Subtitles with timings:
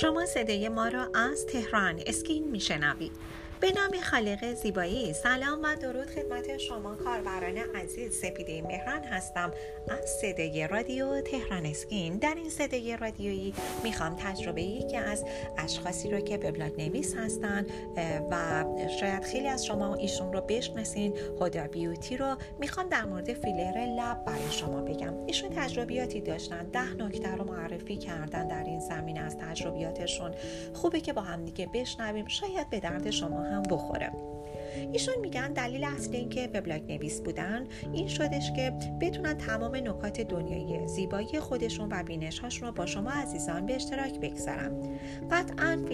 [0.00, 3.12] شما صدای ما را از تهران اسکین میشنوید.
[3.60, 5.12] به نام خالق زیبایی.
[5.12, 8.20] سلام و درود خدمت شما کاربران عزیز.
[8.20, 9.50] سپیده مهران هستم
[9.88, 12.18] از صدای رادیو تهران اسکین.
[12.18, 15.24] در این صدای رادیویی می‌خوام تجربه یکی از
[15.58, 17.66] اشخاصی رو که وبلاگ نویس هستن
[18.30, 18.64] و
[19.00, 24.24] شاید خیلی از شما ایشون رو بشناسین هدا بیوتی رو می‌خوام در مورد فیلر لب
[24.24, 25.14] برای شما بگم.
[25.26, 30.34] ایشون تجربیاتی داشتن ده نکته رو معرفی کردن در این زمینه از تجربیاتشون.
[30.74, 32.26] خوبه که با هم دیگه بشنویم.
[32.26, 34.12] شاید به درد شما هم بخوره.
[34.92, 40.88] ایشون میگن دلیل اصلی اینکه وبلاگ نویس بودن این شدش که بتونن تمام نکات دنیای
[40.88, 44.98] زیبایی خودشون و بینش رو با شما عزیزان به اشتراک بگذارن.
[45.30, 45.84] قطعا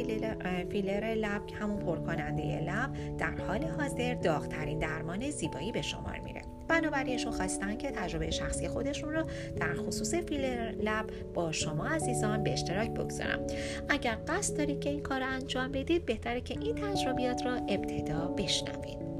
[0.71, 6.43] فیلر لب همون پرکننده لب در حال حاضر داغترین درمان زیبایی به شمار میره.
[6.69, 9.25] بنابراینشون خواستن که تجربه شخصی خودشون رو
[9.61, 13.47] در خصوص فیلر لب با شما عزیزان به اشتراک بگذارم.
[13.89, 19.14] اگر قصد دارید که این کار انجام بدید بهتره که این تجربیات را ابتدا بشنوید.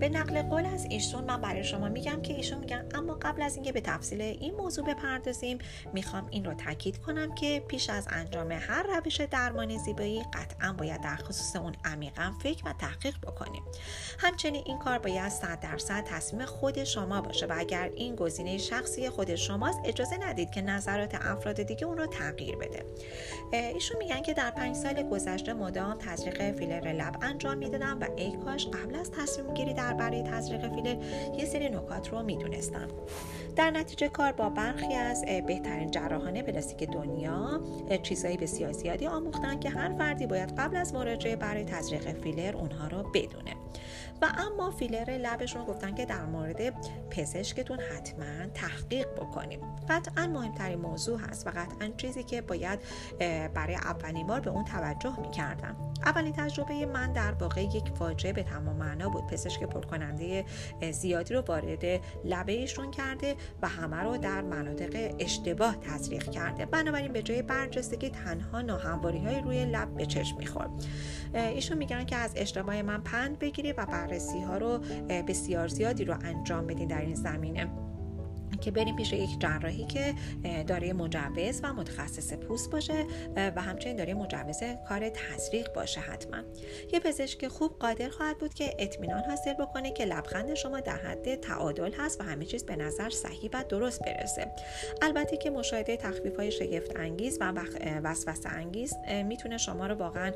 [0.00, 3.54] به نقل قول از ایشون من برای شما میگم که ایشون میگن اما قبل از
[3.54, 5.58] اینکه به تفصیل این موضوع بپردازیم
[5.92, 11.00] می‌خوام این رو تاکید کنم که پیش از انجام هر روش درمان زیبایی قطعا باید
[11.00, 13.62] در خصوص اون عمیقا فکر و تحقیق بکنیم.
[14.18, 19.10] همچنین این کار باید صد درصد تصمیم خود شما باشه و اگر این گزینه شخصی
[19.10, 22.84] خود شماست اجازه ندید که نظرات افراد دیگه اون رو تغییر بده.
[23.52, 28.36] ایشون میگن که در پنج سال گذشته مدام تزریق فیلر لب انجام می‌دادم و ای
[28.36, 30.96] کاش قبل از تصمیم گیری برای تزریق فیلر
[31.38, 32.88] یه سری نکات رو می‌دونستم.
[33.56, 37.60] در نتیجه کار با برخی از بهترین جراحان پلاستیک دنیا
[38.02, 42.88] چیزهای بسیار زیادی آموختن که هر فردی باید قبل از مراجعه برای تزریق فیلر اونها
[42.88, 43.56] رو بدونه.
[44.22, 46.74] و اما فیلر لبشون گفتن که در مورد
[47.16, 49.60] پزشکتون حتما تحقیق بکنیم.
[49.88, 52.78] قطعا مهمترین موضوع هست و قطعا چیزی که باید
[53.54, 55.76] برای اولین بار به اون توجه می‌کردم.
[56.06, 59.26] اولین تجربه من در واقع یک فاجعه به تمام معنا بود.
[59.26, 60.44] پزشک پرکننده
[60.90, 61.84] زیادی رو وارد
[62.24, 66.66] لبه ایشون کرده و همه رو در مناطق اشتباه تزریق کرده.
[66.66, 70.70] بنابراین به جای برجستگی تنها ناهمواری های روی لب به چشم می‌خورد.
[71.34, 74.78] ایشون میگن که از اشتباه من پند بگیری و بررسی ها رو
[75.08, 77.85] بسیار زیادی رو انجام بدین در این زمینه.
[78.60, 80.14] که بریم پیش یک جراحی که
[80.66, 86.42] داره مجوز و متخصص پوست باشه و همچنین داره مجوز کار تزریق باشه حتما.
[86.92, 91.34] یه پزشک خوب قادر خواهد بود که اطمینان حاصل بکنه که لبخند شما در حد
[91.34, 94.52] تعادل هست و همه چیز به نظر صحیح و درست برسه.
[95.02, 97.52] البته که مشاهده تخفیف های شگفت انگیز و
[98.02, 100.32] وسوسه انگیز می‌تونه شما رو واقعا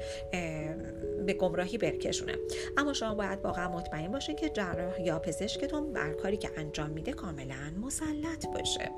[1.27, 2.35] به گمراهی برکشونه.
[2.77, 7.13] اما شما باید واقعا مطمئن باشین که جراح یا پزشکتون بر کاری که انجام میده
[7.13, 8.91] کاملا مسلط باشه.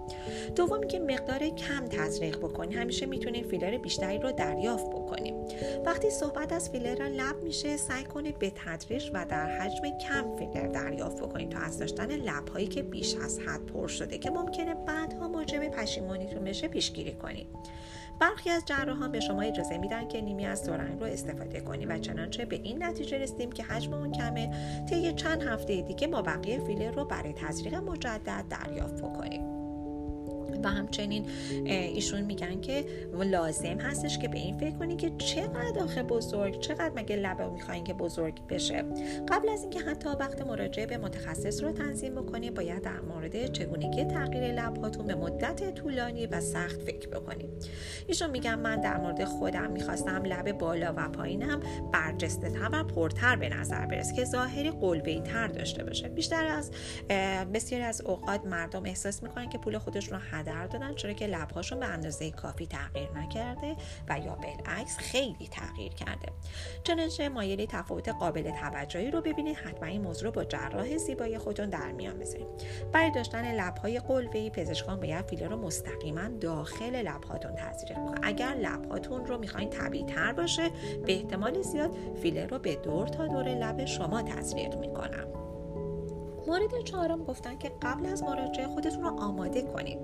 [0.56, 2.74] دومی که مقدار کم تزریق بکنی.
[2.74, 5.34] همیشه می‌تونید فیلر بیشتری رو دریافت بکنیم.
[5.86, 10.66] وقتی صحبت از فیلر لب میشه سعی کنید به تدریج و در حجم کم فیلر
[10.66, 15.28] دریافت بکنید تا از داشتن لبهایی که بیش از حد پر شده که ممکنه بعدها
[15.28, 17.46] موجب پشیمانیتون بشه پیشگیری کنید
[18.22, 21.99] برخی از جراحان به شما اجازه میدن که نیمی از سرنگ رو استفاده کنی و
[21.99, 24.50] چنانچه به این نتیجه رسیدیم که حجم اون کمه
[24.87, 29.61] طی چند هفته دیگه ما بقیه فیلر رو برای تزریق مجدد دریافت بکنیم.
[30.64, 31.26] و همچنین
[31.66, 32.84] ایشون میگن که
[33.24, 37.84] لازم هستش که به این فکر کنی که چقدر آخه بزرگ چقدر مگه لبه می‌خواین
[37.84, 38.84] که بزرگ بشه.
[39.28, 44.04] قبل از اینکه حتی وقت مراجعه به متخصص رو تنظیم بکنی باید در مورد چگونگی
[44.04, 47.48] تغییر لبهاتون به مدت طولانی و سخت فکر بکنیم
[48.06, 51.60] ایشون میگن من در مورد خودم می‌خواستم لب بالا و پایینم
[51.92, 56.08] برجسته تر و پرتر به نظر برسه که ظاهری قلبه تر داشته باشه.
[56.08, 56.70] بیشتر از
[57.54, 61.80] بسیاری از اوقات مردم احساس می‌کنن که پول خودشون رو هدر دادن چرا که لبهاشون
[61.80, 63.76] به اندازه کافی تغییر نکرده
[64.08, 66.32] و یا بالعکس خیلی تغییر کرده.
[66.84, 71.70] چنانچه مایلی تفاوت قابل توجهی رو ببینید حتما این موضوع رو با جراح زیبایی خودتون
[71.70, 72.48] در میان بذارید.
[72.92, 79.27] برای داشتن لبهای قلوه‌ای پزشکان باید فیلر رو مستقیما داخل لبهاتون تزریق کنن اگر لبهاتون
[79.27, 80.71] رو می‌خواین طبیعی تر باشه
[81.06, 85.41] به احتمال زیاد فیلر رو به دور تا دور لب شما تزریق می‌کنم
[86.53, 89.99] مورد چهارم گفتن که قبل از مراجعه خودتون رو آماده کنید.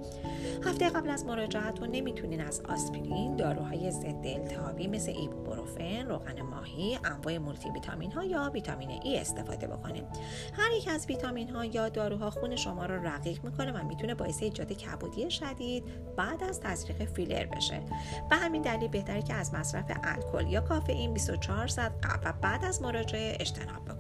[0.65, 7.39] هفته قبل از مراجعتون نمی‌تونین از آسپرین داروهای ضد التهابی مثل ایبوپروفن روغن ماهی انواع
[7.39, 10.05] مولتی ویتامین ها یا ویتامین ای استفاده بکنید
[10.53, 14.43] هر یک از ویتامین ها یا داروها خون شما رو رقیق می‌کنه و می‌تونه باعث
[14.43, 15.85] ایجاد کبودی شدید
[16.17, 17.83] بعد از تزریق فیلر بشه.
[18.31, 22.65] به همین دلیل بهتره که از مصرف الکل یا کافئین 24 ساعت قبل و بعد
[22.65, 23.98] از مراجعه اجتناب بکنیم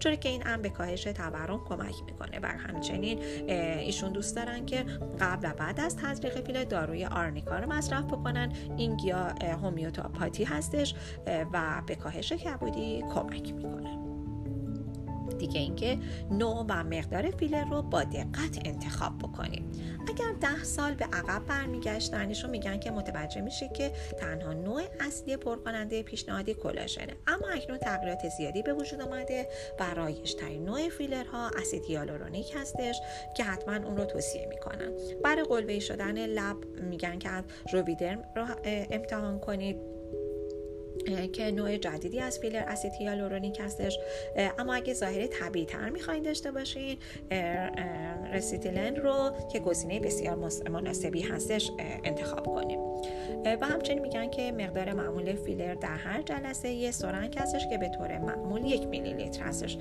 [0.00, 2.38] چون که این هم به کاهش تورم کمک می‌کنه.
[2.42, 4.84] و همچنین ایشون دوست دارن که
[5.20, 8.52] قبل و بعد از تزریق فیلر داروی آرنیکا رو مصرف بکنن.
[8.76, 9.28] این گیا
[9.62, 10.94] هومیوتاپاتی هستش
[11.52, 14.05] و به کاهش کبودی کمک می‌کنه.
[15.38, 15.98] دیگه اینکه
[16.30, 19.72] نوع و مقدار فیلر رو با دقت انتخاب بکنیم.
[20.08, 25.36] اگر ده سال به عقب برمیگشتن ایشون میگن که متوجه میشه که تنها نوع اصلی
[25.36, 29.48] پرکننده پیشنهادی کلاژنه اما اکنون تغییرات زیادی به وجود آمده
[29.80, 33.00] و رایجترین نوع فیلرها اسید هیالورونیک هستش
[33.36, 34.92] که حتما اون رو توصیه می‌کنن.
[35.24, 39.95] برای قلوه شدن لب میگن که از رویدرم رو امتحان کنید.
[41.32, 43.98] که نوع جدیدی از فیلر اسید هیالورونیک هستش
[44.58, 46.98] اما اگه ظاهر طبیعی تر می‌خواین داشته باشین
[48.32, 50.36] رسیتیلن رو که گزینه بسیار
[50.70, 51.70] مناسبی هستش
[52.04, 52.80] انتخاب کنیم.
[53.60, 57.88] و همچنین میگن که مقدار معمول فیلر در هر جلسه یه سرنگ هستش که به
[57.88, 59.78] طور معمول یک میلی لیتر هستش.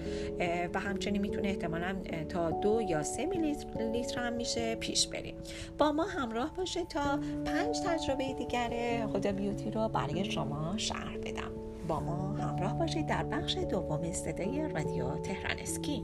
[0.73, 1.95] و همچنین می‌تونه احتمالا
[2.29, 5.35] تا دو یا سه میلی لیتر هم میشه پیش بریم
[5.77, 8.69] با ما همراه باشه تا پنج تجربه دیگر
[9.13, 10.77] خدا بیوتی رو برای شما
[11.23, 11.51] بدم.
[11.87, 16.03] با ما همراه باشید در بخش دوم صدای رادیو تهران اسکی.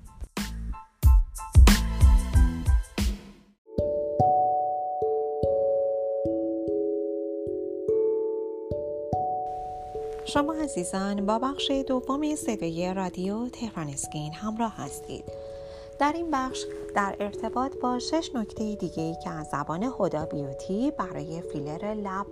[10.33, 15.23] شما عزیزان با بخش دوم صدای رادیو تهران اسکین همراه هستید.
[15.99, 20.91] در این بخش در ارتباط با شش نکته دیگه ای که از زبان هدا بیوتی
[20.91, 22.25] برای فیلر لب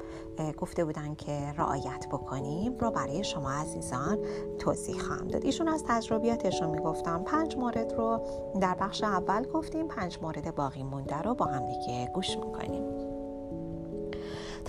[0.58, 4.18] گفته بودن که رعایت بکنیم رو برای شما عزیزان
[4.60, 5.46] توضیح خواهم داد.
[5.46, 7.24] ایشون از تجربیاتشون می‌گفتم.
[7.24, 8.22] پنج مورد رو
[8.62, 9.88] در بخش اول گفتیم.
[9.88, 12.99] پنج مورد باقی مونده رو با هم دیگه گوش می‌کنیم.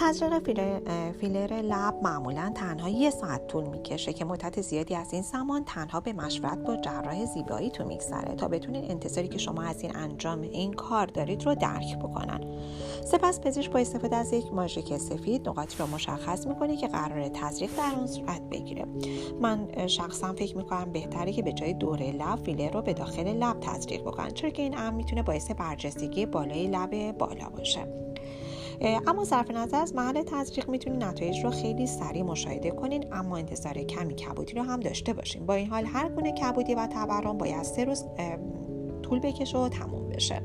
[0.01, 0.39] تزریق
[1.21, 6.01] فیلر, لب معمولا تنها یه ساعت طول می‌کشه که مدت زیادی از این زمان تنها
[6.01, 10.41] به مشورت با جراح زیبایی تو میگذره تا بتونین انتظاری که شما از این انجام
[10.41, 12.41] این کار دارید رو درک بکنن.
[13.05, 17.71] سپس پزشک با استفاده از یک ماژیک سفید نقاطی رو مشخص می‌کنه که قرار تزریق
[17.77, 18.85] در اون صورت بگیره.
[19.41, 23.61] من شخصا فکر می‌کنم بهتره که به جای دوره لب فیلر رو به داخل لب
[23.61, 28.10] تزریق بکنن چون که این امر می‌تونه باعث برجستگی بالای لب بالا باشه.
[28.81, 33.75] اما صرف نظر از محل تزریق می‌تونید نتایج رو خیلی سریع مشاهده کنین اما انتظار
[33.75, 35.47] کمی کبودی رو هم داشته باشین.
[35.47, 38.05] با این حال هر گونه کبودی و تورم باید سه روز
[39.03, 40.43] طول بکشه و تموم بشه.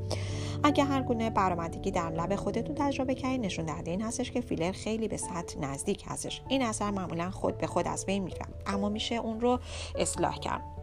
[0.64, 4.72] اگه هر گونه برآمدگی در لب خودتون تجربه کردید نشون دهنده این هستش که فیلر
[4.72, 6.42] خیلی به سطح نزدیک هستش.
[6.48, 9.60] این اثر معمولا خود به خود از بین میره اما میشه اون رو
[9.96, 10.75] اصلاح کرد.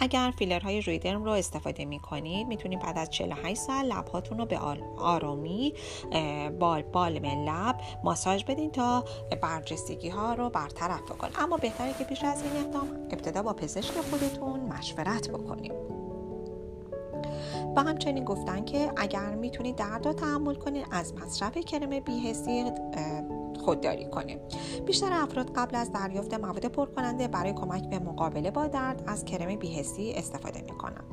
[0.00, 4.46] اگر فیلرهای روی درم رو استفاده می کنید می‌تونید بعد از 48 ساعت لبهاتون رو
[4.46, 4.58] به
[4.98, 5.74] آرامی
[6.60, 9.04] بال بالم لب ماساژ بدین تا
[9.42, 11.34] برجستگی ها رو برطرف بکنید.
[11.38, 15.72] اما بهتره که پیش از این اقدام ابتدا با پزشک خودتون مشورت بکنید.
[17.76, 22.64] و همچنین گفتن که اگر می‌تونید درد رو تحمل کنید از مصرف کرم بیهسی
[23.70, 24.38] خودداری کنیم.
[24.86, 29.56] بیشتر افراد قبل از دریافت مواد پرکننده برای کمک به مقابله با درد از کرم
[29.56, 31.09] بیهسی استفاده می‌کنند.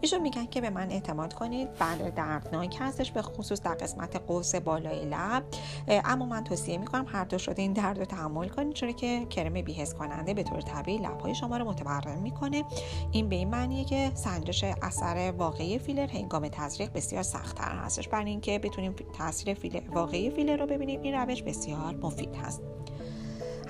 [0.00, 1.68] ایشون میگن که به من اعتماد کنید.
[1.78, 5.44] بله دردناک هستش به خصوص در قسمت قوس بالای لب.
[5.88, 9.52] اما من توصیه می‌کنم هر دو شده این درد رو تحمل کنید چون که کرم
[9.52, 12.64] بیهس کننده به طور طبیعی لبهای شما رو متورم می‌کنه.
[13.12, 18.08] این به این معنیه که سنجش اثر واقعی فیلر هنگام تزریق بسیار سختتر هستش.
[18.08, 22.62] برای اینکه بتونیم تاثیر فیلر واقعی فیلر رو ببینیم این روش بسیار مفید هست.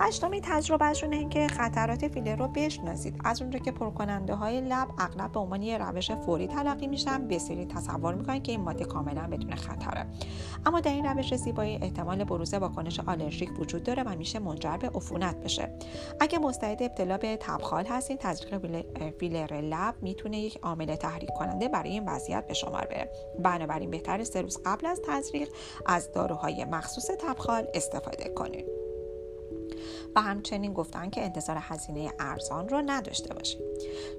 [0.00, 3.20] هشتمین تجربهشون اینه که خطرات فیلر رو بشناسید.
[3.24, 7.66] از اونجا که پرکننده های لب اغلب به عنوان یه روش فوری تلقی میشن بسیاری
[7.66, 10.06] تصور می‌کنن که این ماده کاملا بدون خطره.
[10.66, 14.88] اما در این روش زیبایی احتمال بروز واکنش آلرژیک وجود داره و میشه منجر به
[14.88, 15.78] عفونت بشه.
[16.20, 18.84] اگه مستعد ابتلا به تبخال هستین تزریق
[19.18, 23.12] فیلر لب می‌تونه یک عامل تحریک کننده برای این وضعیت به شمار بره.
[23.38, 25.48] بنابراین بهتر سه روز قبل از تزریق
[25.86, 28.85] از داروهای مخصوص تبخال استفاده کنید
[30.16, 33.60] و همچنین گفتن که انتظار هزینه ارزان رو نداشته باشید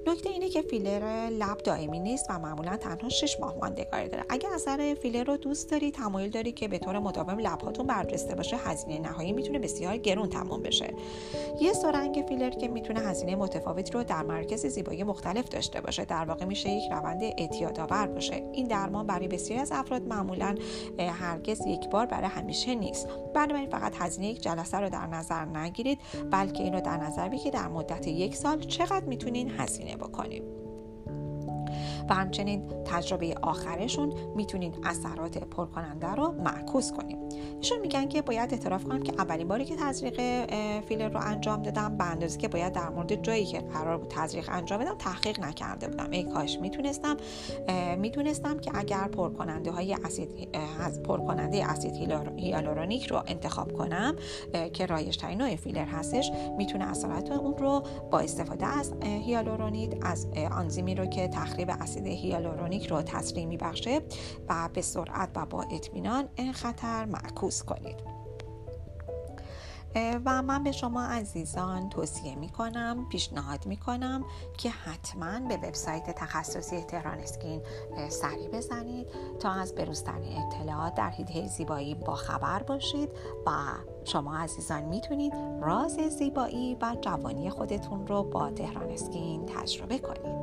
[0.08, 4.26] نکته اینه که فیلر لب دائمی نیست و معمولا تنها 6 ماه ماندگاری داره.
[4.30, 8.58] اگر اثر فیلر رو دوست داری تمایل داری که به طور مداوم لبهاتون برجسته باشه
[8.58, 10.94] هزینه نهایی می‌تونه بسیار گرون تمام بشه.
[11.62, 16.26] یه سرنگ فیلر که می‌تونه هزینه متفاوتی رو در مرکز زیبایی مختلف داشته باشه در
[16.26, 18.50] واقع میشه یک روند اعتیادآور باشه.
[18.54, 20.56] این درمان برای بسیاری از افراد معمولا
[21.00, 23.08] هرگز یک بار برای همیشه نیست.
[23.34, 26.00] بنابراین فقط هزینه یک جلسه رو در نظر نگیرید
[26.32, 30.44] بلکه اینو در نظر بگیرید در مدت یک سال چقدر می‌تونین هزینه بکنید
[32.10, 37.18] و همچنین تجربه آخرشون می‌تونین اثرات پرکننده رو معکوس کنیم
[37.62, 40.22] ایشون میگن که باید اعتراف کنم که اولین باری که تزریق
[40.82, 44.50] فیلر رو انجام دادم به اندازه که باید در مورد جایی که قرار بود تزریق
[44.52, 46.12] انجام بدم تحقیق نکرده بودم.
[46.12, 47.18] ای کاش می‌تونستم
[47.98, 51.94] می‌دونستم که اگر پرکننده های اسید از پرکننده اسید
[52.38, 54.16] هیالورونیک رو انتخاب کنم
[54.74, 60.28] که رایج ترین نوع فیلر هستش می‌تونه اثرات اون رو با استفاده از هیالورونید از
[60.52, 64.02] آنزیمی رو که تخریب اسید هیالورونیک رو تسریع میبخشه
[64.50, 68.18] و به سرعت و با اطمینان خطر معکوس کنید.
[70.26, 74.26] و من به شما عزیزان توصیه می کنم پیشنهاد می کنم
[74.58, 77.62] که حتما به وبسایت تخصصی تهران اسکین
[78.10, 79.08] سری بزنید
[79.40, 83.10] تا از بروزترین اطلاعات در حیطه زیبایی با خبر باشید
[83.46, 83.52] و
[84.04, 90.37] شما عزیزان می‌تونید راز زیبایی و جوانی خودتون رو با تهران اسکین تجربه کنید.